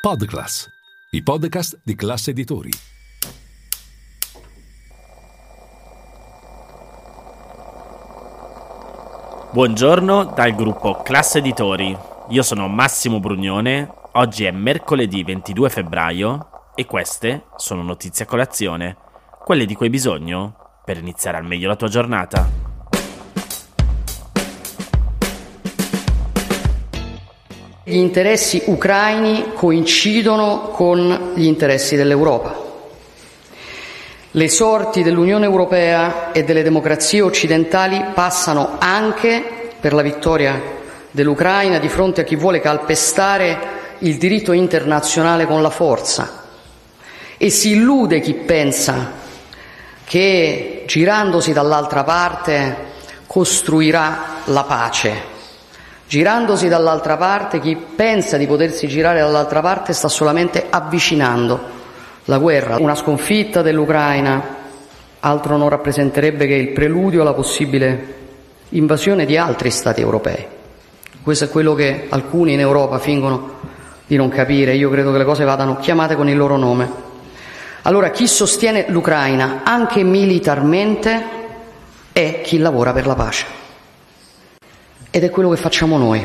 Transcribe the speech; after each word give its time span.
Podclass, 0.00 0.66
i 1.10 1.22
podcast 1.22 1.78
di 1.84 1.94
classe 1.94 2.30
editori. 2.30 2.70
Buongiorno 9.52 10.24
dal 10.24 10.54
gruppo 10.54 11.02
Classe 11.02 11.40
Editori. 11.40 11.94
Io 12.30 12.42
sono 12.42 12.66
Massimo 12.66 13.20
Brugnone. 13.20 13.92
Oggi 14.12 14.46
è 14.46 14.50
mercoledì 14.50 15.22
22 15.22 15.68
febbraio 15.68 16.70
e 16.74 16.86
queste 16.86 17.48
sono 17.56 17.82
notizie 17.82 18.24
a 18.24 18.28
colazione, 18.28 18.96
quelle 19.44 19.66
di 19.66 19.74
cui 19.74 19.84
hai 19.84 19.92
bisogno 19.92 20.80
per 20.82 20.96
iniziare 20.96 21.36
al 21.36 21.44
meglio 21.44 21.68
la 21.68 21.76
tua 21.76 21.88
giornata. 21.88 22.69
Gli 27.90 27.96
interessi 27.96 28.62
ucraini 28.66 29.50
coincidono 29.52 30.68
con 30.68 31.32
gli 31.34 31.44
interessi 31.44 31.96
dell'Europa. 31.96 32.54
Le 34.30 34.48
sorti 34.48 35.02
dell'Unione 35.02 35.44
Europea 35.44 36.30
e 36.30 36.44
delle 36.44 36.62
democrazie 36.62 37.20
occidentali 37.20 38.00
passano 38.14 38.76
anche 38.78 39.72
per 39.80 39.92
la 39.92 40.02
vittoria 40.02 40.62
dell'Ucraina 41.10 41.80
di 41.80 41.88
fronte 41.88 42.20
a 42.20 42.24
chi 42.24 42.36
vuole 42.36 42.60
calpestare 42.60 43.58
il 43.98 44.18
diritto 44.18 44.52
internazionale 44.52 45.44
con 45.46 45.60
la 45.60 45.70
forza. 45.70 46.44
E 47.38 47.50
si 47.50 47.70
illude 47.72 48.20
chi 48.20 48.34
pensa 48.34 49.14
che 50.04 50.84
girandosi 50.86 51.52
dall'altra 51.52 52.04
parte 52.04 52.76
costruirà 53.26 54.42
la 54.44 54.62
pace. 54.62 55.38
Girandosi 56.10 56.66
dall'altra 56.66 57.16
parte, 57.16 57.60
chi 57.60 57.76
pensa 57.76 58.36
di 58.36 58.48
potersi 58.48 58.88
girare 58.88 59.20
dall'altra 59.20 59.60
parte 59.60 59.92
sta 59.92 60.08
solamente 60.08 60.66
avvicinando 60.68 61.60
la 62.24 62.38
guerra. 62.38 62.78
Una 62.80 62.96
sconfitta 62.96 63.62
dell'Ucraina 63.62 64.42
altro 65.20 65.56
non 65.56 65.68
rappresenterebbe 65.68 66.48
che 66.48 66.54
il 66.54 66.70
preludio 66.70 67.20
alla 67.20 67.32
possibile 67.32 68.14
invasione 68.70 69.24
di 69.24 69.36
altri 69.36 69.70
Stati 69.70 70.00
europei. 70.00 70.44
Questo 71.22 71.44
è 71.44 71.48
quello 71.48 71.74
che 71.74 72.06
alcuni 72.08 72.54
in 72.54 72.60
Europa 72.60 72.98
fingono 72.98 73.58
di 74.04 74.16
non 74.16 74.30
capire. 74.30 74.74
Io 74.74 74.90
credo 74.90 75.12
che 75.12 75.18
le 75.18 75.24
cose 75.24 75.44
vadano 75.44 75.76
chiamate 75.76 76.16
con 76.16 76.28
il 76.28 76.36
loro 76.36 76.56
nome. 76.56 76.90
Allora 77.82 78.10
chi 78.10 78.26
sostiene 78.26 78.86
l'Ucraina 78.88 79.60
anche 79.62 80.02
militarmente 80.02 81.24
è 82.10 82.40
chi 82.42 82.58
lavora 82.58 82.92
per 82.92 83.06
la 83.06 83.14
pace. 83.14 83.59
Ed 85.12 85.24
è 85.24 85.30
quello 85.30 85.50
che 85.50 85.56
facciamo 85.56 85.98
noi, 85.98 86.24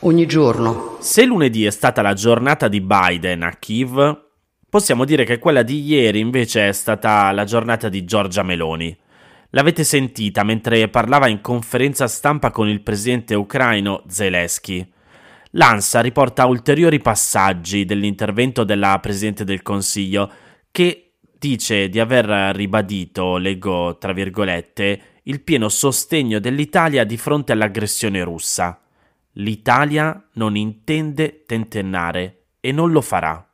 ogni 0.00 0.26
giorno. 0.26 0.98
Se 1.00 1.24
lunedì 1.24 1.64
è 1.64 1.70
stata 1.70 2.00
la 2.00 2.12
giornata 2.12 2.68
di 2.68 2.80
Biden 2.80 3.42
a 3.42 3.56
Kiev, 3.56 4.26
possiamo 4.68 5.04
dire 5.04 5.24
che 5.24 5.40
quella 5.40 5.62
di 5.64 5.82
ieri 5.82 6.20
invece 6.20 6.68
è 6.68 6.72
stata 6.72 7.32
la 7.32 7.42
giornata 7.42 7.88
di 7.88 8.04
Giorgia 8.04 8.44
Meloni. 8.44 8.96
L'avete 9.50 9.82
sentita 9.82 10.44
mentre 10.44 10.86
parlava 10.86 11.26
in 11.26 11.40
conferenza 11.40 12.06
stampa 12.06 12.52
con 12.52 12.68
il 12.68 12.82
presidente 12.82 13.34
ucraino 13.34 14.04
Zelensky. 14.06 14.88
L'ANSA 15.50 16.00
riporta 16.00 16.46
ulteriori 16.46 17.00
passaggi 17.00 17.84
dell'intervento 17.84 18.62
della 18.62 18.96
Presidente 19.00 19.42
del 19.42 19.62
Consiglio 19.62 20.30
che 20.70 21.14
dice 21.36 21.88
di 21.88 21.98
aver 21.98 22.54
ribadito, 22.54 23.38
leggo 23.38 23.98
tra 23.98 24.12
virgolette, 24.12 25.13
il 25.24 25.40
pieno 25.42 25.68
sostegno 25.68 26.38
dell'Italia 26.38 27.04
di 27.04 27.16
fronte 27.16 27.52
all'aggressione 27.52 28.22
russa. 28.22 28.80
L'Italia 29.32 30.28
non 30.34 30.54
intende 30.54 31.44
tentennare 31.46 32.44
e 32.60 32.72
non 32.72 32.92
lo 32.92 33.00
farà. 33.00 33.46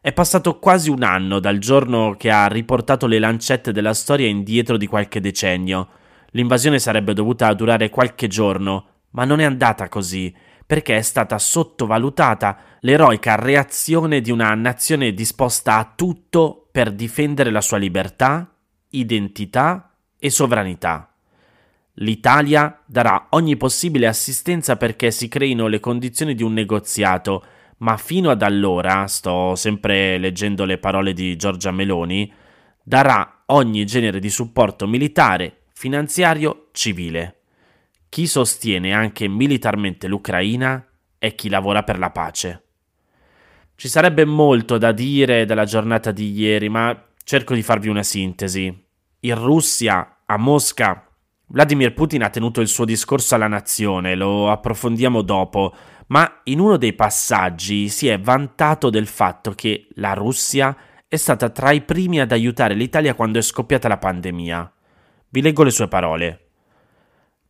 È 0.00 0.12
passato 0.12 0.58
quasi 0.58 0.90
un 0.90 1.02
anno 1.02 1.40
dal 1.40 1.58
giorno 1.58 2.14
che 2.16 2.30
ha 2.30 2.46
riportato 2.46 3.06
le 3.06 3.18
lancette 3.18 3.72
della 3.72 3.94
storia 3.94 4.26
indietro 4.26 4.76
di 4.76 4.86
qualche 4.86 5.20
decennio. 5.20 5.88
L'invasione 6.32 6.78
sarebbe 6.78 7.14
dovuta 7.14 7.52
durare 7.54 7.88
qualche 7.88 8.28
giorno, 8.28 8.86
ma 9.10 9.24
non 9.24 9.40
è 9.40 9.44
andata 9.44 9.88
così, 9.88 10.32
perché 10.66 10.98
è 10.98 11.02
stata 11.02 11.38
sottovalutata 11.38 12.58
l'eroica 12.80 13.34
reazione 13.34 14.20
di 14.20 14.30
una 14.30 14.54
nazione 14.54 15.14
disposta 15.14 15.78
a 15.78 15.90
tutto 15.96 16.68
per 16.70 16.92
difendere 16.92 17.50
la 17.50 17.62
sua 17.62 17.78
libertà, 17.78 18.54
identità 18.90 19.87
e 20.18 20.30
sovranità. 20.30 21.12
L'Italia 22.00 22.80
darà 22.86 23.26
ogni 23.30 23.56
possibile 23.56 24.06
assistenza 24.06 24.76
perché 24.76 25.10
si 25.10 25.28
creino 25.28 25.66
le 25.66 25.80
condizioni 25.80 26.34
di 26.34 26.42
un 26.42 26.52
negoziato, 26.52 27.44
ma 27.78 27.96
fino 27.96 28.30
ad 28.30 28.42
allora, 28.42 29.06
sto 29.06 29.54
sempre 29.56 30.18
leggendo 30.18 30.64
le 30.64 30.78
parole 30.78 31.12
di 31.12 31.36
Giorgia 31.36 31.70
Meloni, 31.70 32.32
darà 32.82 33.42
ogni 33.46 33.84
genere 33.84 34.20
di 34.20 34.30
supporto 34.30 34.86
militare, 34.86 35.62
finanziario, 35.72 36.68
civile. 36.72 37.40
Chi 38.08 38.26
sostiene 38.26 38.92
anche 38.92 39.28
militarmente 39.28 40.06
l'Ucraina 40.06 40.84
è 41.18 41.34
chi 41.34 41.48
lavora 41.48 41.82
per 41.82 41.98
la 41.98 42.10
pace. 42.10 42.62
Ci 43.74 43.88
sarebbe 43.88 44.24
molto 44.24 44.78
da 44.78 44.92
dire 44.92 45.44
della 45.44 45.64
giornata 45.64 46.10
di 46.10 46.32
ieri, 46.32 46.68
ma 46.68 47.06
cerco 47.22 47.54
di 47.54 47.62
farvi 47.62 47.88
una 47.88 48.02
sintesi. 48.02 48.86
In 49.22 49.34
Russia, 49.34 50.18
a 50.26 50.36
Mosca, 50.36 51.04
Vladimir 51.46 51.92
Putin 51.92 52.22
ha 52.22 52.30
tenuto 52.30 52.60
il 52.60 52.68
suo 52.68 52.84
discorso 52.84 53.34
alla 53.34 53.48
nazione, 53.48 54.14
lo 54.14 54.48
approfondiamo 54.48 55.22
dopo, 55.22 55.74
ma 56.08 56.42
in 56.44 56.60
uno 56.60 56.76
dei 56.76 56.92
passaggi 56.92 57.88
si 57.88 58.06
è 58.06 58.20
vantato 58.20 58.90
del 58.90 59.08
fatto 59.08 59.50
che 59.54 59.88
la 59.94 60.12
Russia 60.12 60.76
è 61.08 61.16
stata 61.16 61.48
tra 61.48 61.72
i 61.72 61.80
primi 61.80 62.20
ad 62.20 62.30
aiutare 62.30 62.74
l'Italia 62.74 63.14
quando 63.14 63.40
è 63.40 63.42
scoppiata 63.42 63.88
la 63.88 63.98
pandemia. 63.98 64.72
Vi 65.30 65.42
leggo 65.42 65.64
le 65.64 65.70
sue 65.70 65.88
parole. 65.88 66.50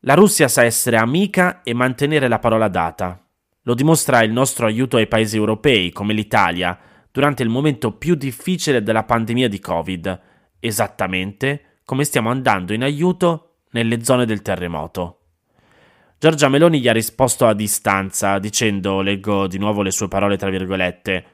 La 0.00 0.14
Russia 0.14 0.48
sa 0.48 0.64
essere 0.64 0.96
amica 0.96 1.60
e 1.62 1.74
mantenere 1.74 2.28
la 2.28 2.38
parola 2.38 2.68
data. 2.68 3.22
Lo 3.64 3.74
dimostra 3.74 4.22
il 4.22 4.32
nostro 4.32 4.64
aiuto 4.64 4.96
ai 4.96 5.06
paesi 5.06 5.36
europei, 5.36 5.92
come 5.92 6.14
l'Italia, 6.14 6.78
durante 7.12 7.42
il 7.42 7.50
momento 7.50 7.92
più 7.92 8.14
difficile 8.14 8.82
della 8.82 9.04
pandemia 9.04 9.48
di 9.48 9.60
Covid 9.60 10.27
esattamente 10.60 11.80
come 11.84 12.04
stiamo 12.04 12.30
andando 12.30 12.72
in 12.72 12.82
aiuto 12.82 13.60
nelle 13.70 14.04
zone 14.04 14.26
del 14.26 14.42
terremoto. 14.42 15.20
Giorgia 16.18 16.48
Meloni 16.48 16.80
gli 16.80 16.88
ha 16.88 16.92
risposto 16.92 17.46
a 17.46 17.54
distanza, 17.54 18.38
dicendo, 18.38 19.00
leggo 19.00 19.46
di 19.46 19.58
nuovo 19.58 19.82
le 19.82 19.90
sue 19.90 20.08
parole 20.08 20.36
tra 20.36 20.50
virgolette, 20.50 21.24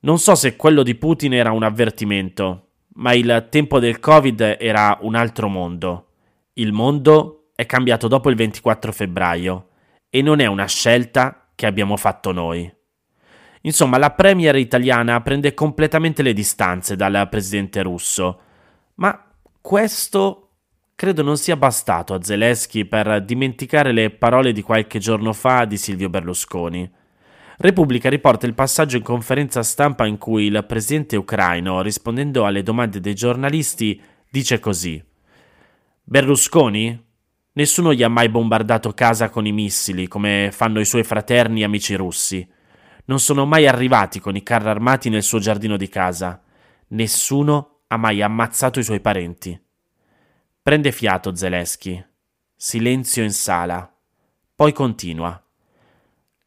non 0.00 0.18
so 0.18 0.34
se 0.34 0.54
quello 0.56 0.82
di 0.82 0.94
Putin 0.94 1.34
era 1.34 1.50
un 1.50 1.62
avvertimento, 1.62 2.68
ma 2.94 3.12
il 3.14 3.48
tempo 3.50 3.78
del 3.78 3.98
Covid 3.98 4.56
era 4.60 4.98
un 5.00 5.14
altro 5.14 5.48
mondo. 5.48 6.08
Il 6.54 6.72
mondo 6.72 7.50
è 7.54 7.66
cambiato 7.66 8.06
dopo 8.06 8.30
il 8.30 8.36
24 8.36 8.92
febbraio 8.92 9.68
e 10.08 10.22
non 10.22 10.40
è 10.40 10.46
una 10.46 10.66
scelta 10.66 11.48
che 11.54 11.66
abbiamo 11.66 11.96
fatto 11.96 12.32
noi. 12.32 12.72
Insomma, 13.66 13.96
la 13.96 14.10
premier 14.10 14.56
italiana 14.56 15.22
prende 15.22 15.54
completamente 15.54 16.22
le 16.22 16.34
distanze 16.34 16.96
dal 16.96 17.28
presidente 17.30 17.80
russo, 17.82 18.40
ma 18.96 19.24
questo 19.60 20.50
credo 20.94 21.22
non 21.22 21.38
sia 21.38 21.56
bastato 21.56 22.12
a 22.12 22.22
Zelensky 22.22 22.84
per 22.84 23.24
dimenticare 23.24 23.92
le 23.92 24.10
parole 24.10 24.52
di 24.52 24.60
qualche 24.60 24.98
giorno 24.98 25.32
fa 25.32 25.64
di 25.64 25.78
Silvio 25.78 26.10
Berlusconi. 26.10 26.90
Repubblica 27.56 28.10
riporta 28.10 28.44
il 28.44 28.52
passaggio 28.52 28.98
in 28.98 29.02
conferenza 29.02 29.62
stampa 29.62 30.04
in 30.06 30.18
cui 30.18 30.44
il 30.44 30.64
presidente 30.68 31.16
ucraino, 31.16 31.80
rispondendo 31.80 32.44
alle 32.44 32.62
domande 32.62 33.00
dei 33.00 33.14
giornalisti, 33.14 33.98
dice 34.28 34.60
così: 34.60 35.02
Berlusconi? 36.02 37.02
Nessuno 37.52 37.94
gli 37.94 38.02
ha 38.02 38.08
mai 38.08 38.28
bombardato 38.28 38.92
casa 38.92 39.30
con 39.30 39.46
i 39.46 39.52
missili 39.52 40.06
come 40.08 40.50
fanno 40.52 40.80
i 40.80 40.84
suoi 40.84 41.04
fraterni 41.04 41.62
amici 41.62 41.94
russi 41.94 42.46
non 43.06 43.20
sono 43.20 43.44
mai 43.44 43.66
arrivati 43.66 44.20
con 44.20 44.36
i 44.36 44.42
carri 44.42 44.68
armati 44.68 45.08
nel 45.08 45.22
suo 45.22 45.38
giardino 45.38 45.76
di 45.76 45.88
casa. 45.88 46.42
Nessuno 46.88 47.80
ha 47.88 47.96
mai 47.96 48.22
ammazzato 48.22 48.78
i 48.78 48.84
suoi 48.84 49.00
parenti. 49.00 49.60
Prende 50.62 50.92
fiato 50.92 51.34
Zelensky. 51.34 52.02
Silenzio 52.56 53.22
in 53.22 53.32
sala. 53.32 53.92
Poi 54.54 54.72
continua. 54.72 55.38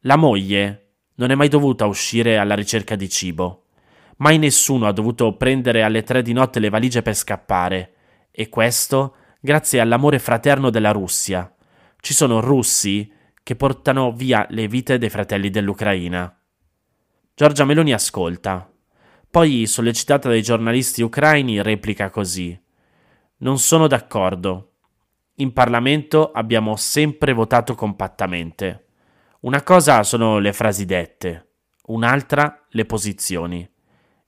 La 0.00 0.16
moglie 0.16 0.94
non 1.16 1.30
è 1.30 1.34
mai 1.34 1.48
dovuta 1.48 1.86
uscire 1.86 2.38
alla 2.38 2.54
ricerca 2.54 2.96
di 2.96 3.08
cibo. 3.08 3.66
Mai 4.16 4.38
nessuno 4.38 4.86
ha 4.86 4.92
dovuto 4.92 5.36
prendere 5.36 5.82
alle 5.82 6.02
tre 6.02 6.22
di 6.22 6.32
notte 6.32 6.58
le 6.58 6.70
valigie 6.70 7.02
per 7.02 7.14
scappare. 7.14 7.94
E 8.32 8.48
questo 8.48 9.14
grazie 9.40 9.78
all'amore 9.78 10.18
fraterno 10.18 10.70
della 10.70 10.90
Russia. 10.90 11.54
Ci 12.00 12.14
sono 12.14 12.40
russi 12.40 13.12
che 13.44 13.54
portano 13.54 14.12
via 14.12 14.44
le 14.50 14.66
vite 14.66 14.98
dei 14.98 15.10
fratelli 15.10 15.50
dell'Ucraina. 15.50 16.37
Giorgia 17.38 17.64
Meloni 17.64 17.92
ascolta. 17.92 18.68
Poi, 19.30 19.64
sollecitata 19.68 20.28
dai 20.28 20.42
giornalisti 20.42 21.02
ucraini, 21.02 21.62
replica 21.62 22.10
così. 22.10 22.60
Non 23.36 23.60
sono 23.60 23.86
d'accordo. 23.86 24.72
In 25.36 25.52
Parlamento 25.52 26.32
abbiamo 26.32 26.74
sempre 26.74 27.32
votato 27.32 27.76
compattamente. 27.76 28.86
Una 29.42 29.62
cosa 29.62 30.02
sono 30.02 30.40
le 30.40 30.52
frasi 30.52 30.84
dette, 30.84 31.50
un'altra 31.84 32.66
le 32.70 32.84
posizioni. 32.86 33.70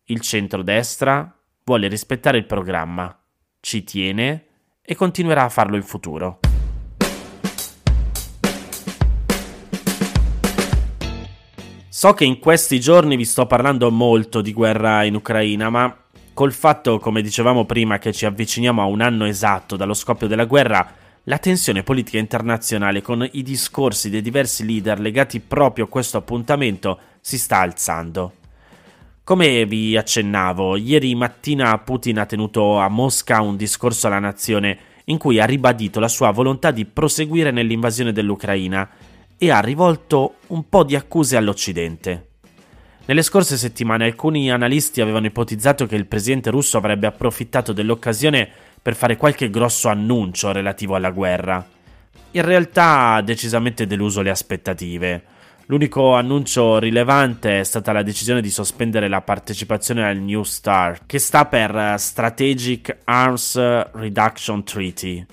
Il 0.04 0.20
centrodestra 0.20 1.36
vuole 1.64 1.88
rispettare 1.88 2.38
il 2.38 2.46
programma, 2.46 3.24
ci 3.58 3.82
tiene 3.82 4.46
e 4.80 4.94
continuerà 4.94 5.42
a 5.42 5.48
farlo 5.48 5.74
in 5.74 5.82
futuro. 5.82 6.38
So 12.00 12.14
che 12.14 12.24
in 12.24 12.38
questi 12.38 12.80
giorni 12.80 13.14
vi 13.14 13.26
sto 13.26 13.44
parlando 13.44 13.90
molto 13.90 14.40
di 14.40 14.54
guerra 14.54 15.04
in 15.04 15.16
Ucraina, 15.16 15.68
ma 15.68 15.94
col 16.32 16.54
fatto, 16.54 16.98
come 16.98 17.20
dicevamo 17.20 17.66
prima, 17.66 17.98
che 17.98 18.14
ci 18.14 18.24
avviciniamo 18.24 18.80
a 18.80 18.86
un 18.86 19.02
anno 19.02 19.26
esatto 19.26 19.76
dallo 19.76 19.92
scoppio 19.92 20.26
della 20.26 20.46
guerra, 20.46 20.94
la 21.24 21.36
tensione 21.36 21.82
politica 21.82 22.16
internazionale 22.16 23.02
con 23.02 23.28
i 23.32 23.42
discorsi 23.42 24.08
dei 24.08 24.22
diversi 24.22 24.64
leader 24.64 24.98
legati 24.98 25.40
proprio 25.40 25.84
a 25.84 25.88
questo 25.88 26.16
appuntamento 26.16 26.98
si 27.20 27.36
sta 27.36 27.58
alzando. 27.58 28.32
Come 29.22 29.66
vi 29.66 29.94
accennavo, 29.94 30.76
ieri 30.76 31.14
mattina 31.14 31.76
Putin 31.80 32.20
ha 32.20 32.24
tenuto 32.24 32.78
a 32.78 32.88
Mosca 32.88 33.42
un 33.42 33.58
discorso 33.58 34.06
alla 34.06 34.18
nazione 34.18 34.78
in 35.04 35.18
cui 35.18 35.38
ha 35.38 35.44
ribadito 35.44 36.00
la 36.00 36.08
sua 36.08 36.30
volontà 36.30 36.70
di 36.70 36.86
proseguire 36.86 37.50
nell'invasione 37.50 38.12
dell'Ucraina 38.12 38.88
e 39.42 39.50
ha 39.50 39.60
rivolto 39.60 40.34
un 40.48 40.68
po' 40.68 40.84
di 40.84 40.94
accuse 40.94 41.34
all'Occidente. 41.34 42.26
Nelle 43.06 43.22
scorse 43.22 43.56
settimane 43.56 44.04
alcuni 44.04 44.50
analisti 44.50 45.00
avevano 45.00 45.24
ipotizzato 45.24 45.86
che 45.86 45.96
il 45.96 46.04
presidente 46.04 46.50
russo 46.50 46.76
avrebbe 46.76 47.06
approfittato 47.06 47.72
dell'occasione 47.72 48.46
per 48.82 48.94
fare 48.94 49.16
qualche 49.16 49.48
grosso 49.48 49.88
annuncio 49.88 50.52
relativo 50.52 50.94
alla 50.94 51.10
guerra. 51.10 51.66
In 52.32 52.42
realtà 52.42 53.14
ha 53.14 53.22
decisamente 53.22 53.86
deluso 53.86 54.20
le 54.20 54.28
aspettative. 54.28 55.24
L'unico 55.66 56.14
annuncio 56.14 56.78
rilevante 56.78 57.60
è 57.60 57.64
stata 57.64 57.92
la 57.92 58.02
decisione 58.02 58.42
di 58.42 58.50
sospendere 58.50 59.08
la 59.08 59.22
partecipazione 59.22 60.06
al 60.06 60.18
New 60.18 60.42
START, 60.42 61.04
che 61.06 61.18
sta 61.18 61.46
per 61.46 61.94
Strategic 61.96 62.98
Arms 63.04 63.56
Reduction 63.92 64.62
Treaty, 64.64 65.24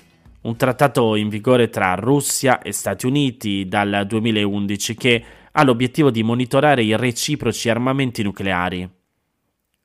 un 0.47 0.55
trattato 0.55 1.15
in 1.15 1.27
vigore 1.27 1.69
tra 1.69 1.94
Russia 1.95 2.61
e 2.61 2.71
Stati 2.71 3.05
Uniti 3.05 3.67
dal 3.67 4.05
2011 4.07 4.95
che 4.95 5.23
ha 5.51 5.63
l'obiettivo 5.63 6.09
di 6.09 6.23
monitorare 6.23 6.83
i 6.83 6.95
reciproci 6.95 7.67
armamenti 7.67 8.23
nucleari. 8.23 8.89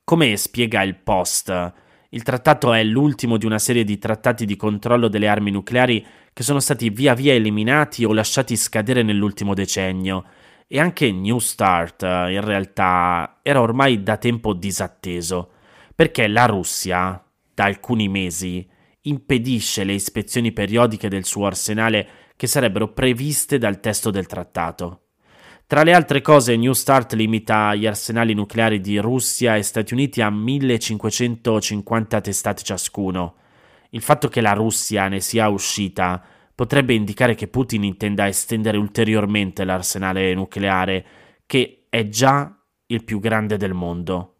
Come 0.05 0.37
spiega 0.37 0.81
il 0.83 0.95
Post, 0.95 1.73
il 2.09 2.23
trattato 2.23 2.71
è 2.71 2.81
l'ultimo 2.81 3.35
di 3.35 3.45
una 3.45 3.59
serie 3.59 3.83
di 3.83 3.97
trattati 3.97 4.45
di 4.45 4.55
controllo 4.55 5.09
delle 5.09 5.27
armi 5.27 5.51
nucleari 5.51 6.05
che 6.31 6.43
sono 6.43 6.61
stati 6.61 6.89
via 6.89 7.13
via 7.13 7.33
eliminati 7.33 8.05
o 8.05 8.13
lasciati 8.13 8.55
scadere 8.55 9.03
nell'ultimo 9.03 9.53
decennio, 9.53 10.23
e 10.65 10.79
anche 10.79 11.11
New 11.11 11.39
Start 11.39 12.03
in 12.03 12.41
realtà 12.41 13.39
era 13.43 13.59
ormai 13.59 14.01
da 14.01 14.15
tempo 14.15 14.53
disatteso, 14.53 15.51
perché 15.93 16.27
la 16.27 16.45
Russia, 16.45 17.21
da 17.53 17.65
alcuni 17.65 18.07
mesi, 18.07 18.65
impedisce 19.03 19.83
le 19.83 19.93
ispezioni 19.93 20.51
periodiche 20.51 21.09
del 21.09 21.25
suo 21.25 21.45
arsenale 21.45 22.07
che 22.35 22.47
sarebbero 22.47 22.91
previste 22.91 23.57
dal 23.57 23.79
testo 23.79 24.11
del 24.11 24.27
trattato. 24.27 24.99
Tra 25.65 25.83
le 25.83 25.93
altre 25.93 26.21
cose, 26.21 26.55
New 26.55 26.73
Start 26.73 27.13
limita 27.13 27.73
gli 27.73 27.87
arsenali 27.87 28.33
nucleari 28.33 28.79
di 28.79 28.97
Russia 28.97 29.55
e 29.55 29.63
Stati 29.63 29.93
Uniti 29.93 30.21
a 30.21 30.29
1550 30.29 32.21
testate 32.21 32.63
ciascuno. 32.63 33.35
Il 33.89 34.01
fatto 34.01 34.27
che 34.27 34.41
la 34.41 34.53
Russia 34.53 35.07
ne 35.07 35.19
sia 35.19 35.47
uscita 35.47 36.23
potrebbe 36.53 36.93
indicare 36.93 37.33
che 37.33 37.47
Putin 37.47 37.83
intenda 37.83 38.27
estendere 38.27 38.77
ulteriormente 38.77 39.63
l'arsenale 39.63 40.33
nucleare, 40.33 41.05
che 41.45 41.85
è 41.89 42.07
già 42.07 42.55
il 42.87 43.03
più 43.03 43.19
grande 43.19 43.57
del 43.57 43.73
mondo. 43.73 44.32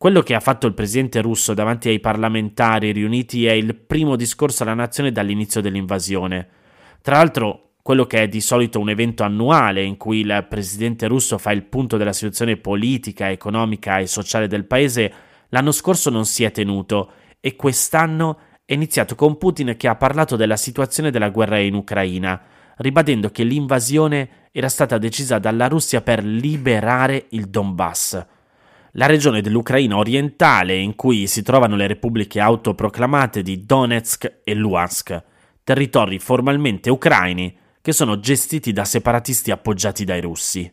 Quello 0.00 0.22
che 0.22 0.34
ha 0.34 0.40
fatto 0.40 0.66
il 0.66 0.72
presidente 0.72 1.20
russo 1.20 1.52
davanti 1.52 1.90
ai 1.90 2.00
parlamentari 2.00 2.90
riuniti 2.90 3.44
è 3.44 3.52
il 3.52 3.74
primo 3.74 4.16
discorso 4.16 4.62
alla 4.62 4.72
nazione 4.72 5.12
dall'inizio 5.12 5.60
dell'invasione. 5.60 6.48
Tra 7.02 7.16
l'altro, 7.16 7.72
quello 7.82 8.06
che 8.06 8.22
è 8.22 8.26
di 8.26 8.40
solito 8.40 8.80
un 8.80 8.88
evento 8.88 9.24
annuale 9.24 9.82
in 9.82 9.98
cui 9.98 10.20
il 10.20 10.46
presidente 10.48 11.06
russo 11.06 11.36
fa 11.36 11.52
il 11.52 11.64
punto 11.64 11.98
della 11.98 12.14
situazione 12.14 12.56
politica, 12.56 13.30
economica 13.30 13.98
e 13.98 14.06
sociale 14.06 14.46
del 14.46 14.64
paese, 14.64 15.12
l'anno 15.50 15.70
scorso 15.70 16.08
non 16.08 16.24
si 16.24 16.44
è 16.44 16.50
tenuto 16.50 17.12
e 17.38 17.54
quest'anno 17.54 18.38
è 18.64 18.72
iniziato 18.72 19.14
con 19.14 19.36
Putin 19.36 19.74
che 19.76 19.86
ha 19.86 19.96
parlato 19.96 20.34
della 20.34 20.56
situazione 20.56 21.10
della 21.10 21.28
guerra 21.28 21.58
in 21.58 21.74
Ucraina, 21.74 22.40
ribadendo 22.78 23.28
che 23.28 23.44
l'invasione 23.44 24.48
era 24.50 24.70
stata 24.70 24.96
decisa 24.96 25.38
dalla 25.38 25.68
Russia 25.68 26.00
per 26.00 26.24
liberare 26.24 27.26
il 27.32 27.50
Donbass 27.50 28.38
la 28.92 29.06
regione 29.06 29.40
dell'Ucraina 29.40 29.96
orientale 29.96 30.76
in 30.76 30.96
cui 30.96 31.26
si 31.26 31.42
trovano 31.42 31.76
le 31.76 31.86
repubbliche 31.86 32.40
autoproclamate 32.40 33.42
di 33.42 33.64
Donetsk 33.64 34.40
e 34.42 34.54
Luhansk, 34.54 35.22
territori 35.62 36.18
formalmente 36.18 36.90
ucraini 36.90 37.56
che 37.80 37.92
sono 37.92 38.18
gestiti 38.18 38.72
da 38.72 38.84
separatisti 38.84 39.50
appoggiati 39.50 40.04
dai 40.04 40.20
russi. 40.20 40.72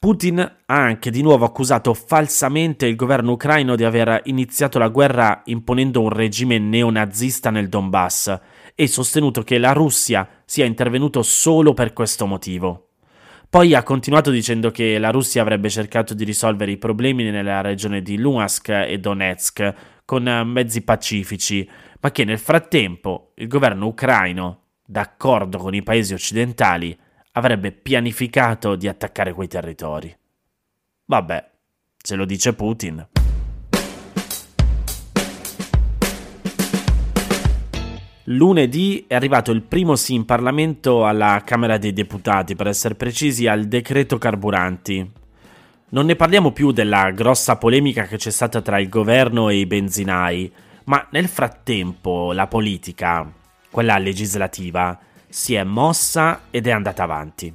Putin 0.00 0.38
ha 0.38 0.74
anche 0.74 1.10
di 1.10 1.22
nuovo 1.22 1.44
accusato 1.44 1.92
falsamente 1.92 2.86
il 2.86 2.94
governo 2.94 3.32
ucraino 3.32 3.74
di 3.74 3.82
aver 3.82 4.22
iniziato 4.24 4.78
la 4.78 4.88
guerra 4.88 5.42
imponendo 5.46 6.00
un 6.00 6.10
regime 6.10 6.58
neonazista 6.58 7.50
nel 7.50 7.68
Donbass 7.68 8.38
e 8.76 8.86
sostenuto 8.86 9.42
che 9.42 9.58
la 9.58 9.72
Russia 9.72 10.28
sia 10.44 10.64
intervenuto 10.64 11.22
solo 11.22 11.74
per 11.74 11.92
questo 11.92 12.26
motivo. 12.26 12.87
Poi 13.50 13.74
ha 13.74 13.82
continuato 13.82 14.30
dicendo 14.30 14.70
che 14.70 14.98
la 14.98 15.08
Russia 15.10 15.40
avrebbe 15.40 15.70
cercato 15.70 16.12
di 16.12 16.24
risolvere 16.24 16.70
i 16.70 16.76
problemi 16.76 17.24
nella 17.24 17.62
regione 17.62 18.02
di 18.02 18.18
Luhansk 18.18 18.68
e 18.68 18.98
Donetsk 18.98 19.74
con 20.04 20.24
mezzi 20.44 20.82
pacifici, 20.82 21.68
ma 22.00 22.10
che 22.10 22.24
nel 22.24 22.38
frattempo 22.38 23.32
il 23.36 23.48
governo 23.48 23.86
ucraino, 23.86 24.64
d'accordo 24.84 25.56
con 25.56 25.74
i 25.74 25.82
paesi 25.82 26.12
occidentali, 26.12 26.94
avrebbe 27.32 27.72
pianificato 27.72 28.76
di 28.76 28.86
attaccare 28.86 29.32
quei 29.32 29.48
territori. 29.48 30.14
Vabbè, 31.06 31.50
se 31.96 32.16
lo 32.16 32.26
dice 32.26 32.52
Putin. 32.52 33.08
Lunedì 38.30 39.06
è 39.06 39.14
arrivato 39.14 39.52
il 39.52 39.62
primo 39.62 39.96
sì 39.96 40.12
in 40.12 40.26
Parlamento 40.26 41.06
alla 41.06 41.40
Camera 41.46 41.78
dei 41.78 41.94
Deputati, 41.94 42.54
per 42.56 42.66
essere 42.66 42.94
precisi 42.94 43.46
al 43.46 43.64
decreto 43.64 44.18
carburanti. 44.18 45.10
Non 45.90 46.04
ne 46.04 46.14
parliamo 46.14 46.52
più 46.52 46.70
della 46.70 47.10
grossa 47.12 47.56
polemica 47.56 48.04
che 48.04 48.18
c'è 48.18 48.30
stata 48.30 48.60
tra 48.60 48.78
il 48.78 48.90
governo 48.90 49.48
e 49.48 49.56
i 49.56 49.64
benzinai, 49.64 50.52
ma 50.84 51.06
nel 51.12 51.26
frattempo 51.26 52.34
la 52.34 52.46
politica, 52.46 53.32
quella 53.70 53.96
legislativa, 53.96 54.98
si 55.26 55.54
è 55.54 55.64
mossa 55.64 56.42
ed 56.50 56.66
è 56.66 56.70
andata 56.70 57.04
avanti. 57.04 57.54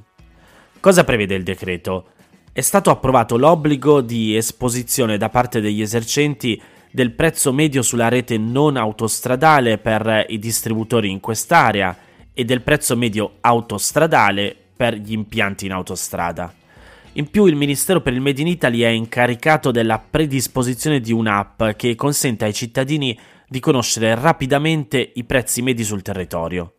Cosa 0.80 1.04
prevede 1.04 1.36
il 1.36 1.44
decreto? 1.44 2.06
È 2.52 2.60
stato 2.60 2.90
approvato 2.90 3.36
l'obbligo 3.36 4.00
di 4.00 4.36
esposizione 4.36 5.18
da 5.18 5.28
parte 5.28 5.60
degli 5.60 5.82
esercenti 5.82 6.60
del 6.94 7.10
prezzo 7.10 7.52
medio 7.52 7.82
sulla 7.82 8.06
rete 8.06 8.38
non 8.38 8.76
autostradale 8.76 9.78
per 9.78 10.26
i 10.28 10.38
distributori 10.38 11.10
in 11.10 11.18
quest'area 11.18 11.98
e 12.32 12.44
del 12.44 12.62
prezzo 12.62 12.96
medio 12.96 13.38
autostradale 13.40 14.54
per 14.76 14.94
gli 14.94 15.10
impianti 15.10 15.66
in 15.66 15.72
autostrada. 15.72 16.54
In 17.14 17.30
più 17.30 17.46
il 17.46 17.56
Ministero 17.56 18.00
per 18.00 18.12
il 18.12 18.20
Made 18.20 18.40
in 18.40 18.46
Italy 18.46 18.82
è 18.82 18.88
incaricato 18.90 19.72
della 19.72 19.98
predisposizione 19.98 21.00
di 21.00 21.12
un'app 21.12 21.64
che 21.70 21.96
consente 21.96 22.44
ai 22.44 22.54
cittadini 22.54 23.18
di 23.48 23.58
conoscere 23.58 24.14
rapidamente 24.14 25.14
i 25.14 25.24
prezzi 25.24 25.62
medi 25.62 25.82
sul 25.82 26.02
territorio. 26.02 26.74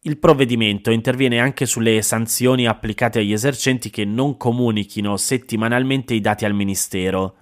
Il 0.00 0.18
provvedimento 0.18 0.90
interviene 0.90 1.38
anche 1.38 1.66
sulle 1.66 2.02
sanzioni 2.02 2.66
applicate 2.66 3.20
agli 3.20 3.32
esercenti 3.32 3.90
che 3.90 4.04
non 4.04 4.36
comunichino 4.36 5.16
settimanalmente 5.16 6.14
i 6.14 6.20
dati 6.20 6.44
al 6.44 6.54
Ministero 6.54 7.36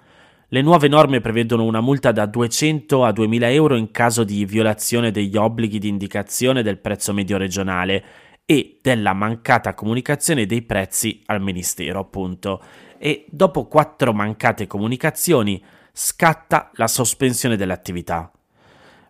le 0.51 0.63
nuove 0.63 0.89
norme 0.89 1.21
prevedono 1.21 1.65
una 1.65 1.83
multa 1.83 2.11
da 2.11 2.25
200 2.25 3.05
a 3.05 3.13
2000 3.13 3.51
euro 3.51 3.77
in 3.77 3.91
caso 3.91 4.25
di 4.25 4.47
violazione 4.47 5.11
degli 5.11 5.37
obblighi 5.37 5.79
di 5.79 5.89
indicazione 5.89 6.63
del 6.63 6.79
prezzo 6.79 7.13
medio 7.13 7.37
regionale 7.37 8.05
e 8.47 8.79
della 8.81 9.13
mancata 9.13 9.75
comunicazione 9.75 10.47
dei 10.47 10.63
prezzi 10.63 11.23
al 11.27 11.43
Ministero, 11.43 12.01
appunto. 12.01 12.63
E 12.97 13.27
dopo 13.29 13.67
quattro 13.67 14.15
mancate 14.15 14.67
comunicazioni 14.67 15.63
scatta 15.93 16.71
la 16.77 16.87
sospensione 16.87 17.57
dell'attività. 17.57 18.33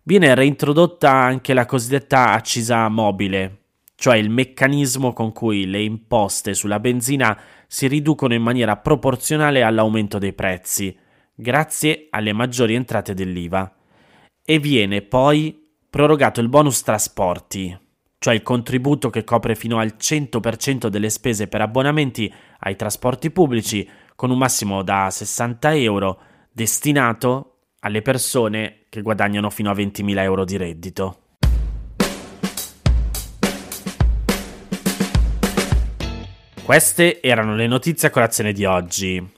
Viene 0.03 0.35
reintrodotta 0.35 1.09
anche 1.09 1.53
la 1.53 1.65
cosiddetta 1.65 2.31
accisa 2.31 2.89
mobile, 2.89 3.59
cioè 3.95 4.17
il 4.17 4.29
meccanismo 4.29 5.13
con 5.13 5.31
cui 5.31 5.65
le 5.67 5.81
imposte 5.81 6.53
sulla 6.53 6.81
benzina 6.81 7.39
si 7.65 7.87
riducono 7.87 8.33
in 8.33 8.41
maniera 8.41 8.75
proporzionale 8.75 9.63
all'aumento 9.63 10.17
dei 10.17 10.33
prezzi 10.33 11.07
grazie 11.39 12.07
alle 12.09 12.33
maggiori 12.33 12.75
entrate 12.75 13.13
dell'IVA. 13.13 13.73
E 14.43 14.59
viene 14.59 15.01
poi 15.01 15.67
prorogato 15.89 16.41
il 16.41 16.49
bonus 16.49 16.81
trasporti, 16.81 17.77
cioè 18.17 18.33
il 18.33 18.43
contributo 18.43 19.09
che 19.09 19.23
copre 19.23 19.55
fino 19.55 19.79
al 19.79 19.95
100% 19.97 20.87
delle 20.87 21.09
spese 21.09 21.47
per 21.47 21.61
abbonamenti 21.61 22.31
ai 22.59 22.75
trasporti 22.75 23.31
pubblici, 23.31 23.87
con 24.15 24.31
un 24.31 24.37
massimo 24.37 24.83
da 24.83 25.09
60 25.09 25.75
euro, 25.75 26.21
destinato 26.51 27.59
alle 27.79 28.01
persone 28.01 28.81
che 28.89 29.01
guadagnano 29.01 29.49
fino 29.49 29.69
a 29.69 29.73
20.000 29.73 30.17
euro 30.19 30.43
di 30.43 30.57
reddito. 30.57 31.19
Queste 36.65 37.21
erano 37.21 37.55
le 37.55 37.65
notizie 37.65 38.09
a 38.09 38.11
colazione 38.11 38.51
di 38.51 38.65
oggi. 38.65 39.37